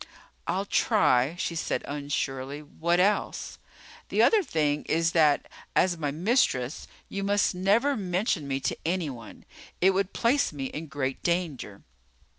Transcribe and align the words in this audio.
"I'll 0.47 0.65
try," 0.65 1.35
she 1.37 1.53
said 1.53 1.83
unsurely. 1.87 2.63
"What 2.63 2.99
else?" 2.99 3.59
"The 4.09 4.23
other 4.23 4.41
thing 4.41 4.83
is 4.85 5.11
that, 5.11 5.47
as 5.75 5.95
my 5.95 6.09
mistress, 6.09 6.87
you 7.07 7.23
must 7.23 7.53
never 7.53 7.95
mention 7.95 8.47
me 8.47 8.61
to 8.61 8.75
anyone. 8.83 9.45
It 9.79 9.91
would 9.91 10.11
place 10.11 10.51
me 10.51 10.65
in 10.65 10.87
great 10.87 11.21
danger." 11.21 11.83